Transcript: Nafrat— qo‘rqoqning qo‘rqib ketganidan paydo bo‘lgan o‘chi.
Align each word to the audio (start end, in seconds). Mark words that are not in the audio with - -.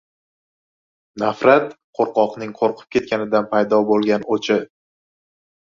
Nafrat— 1.23 1.67
qo‘rqoqning 1.99 2.57
qo‘rqib 2.63 2.89
ketganidan 2.97 3.53
paydo 3.55 3.83
bo‘lgan 3.93 4.29
o‘chi. 4.39 4.61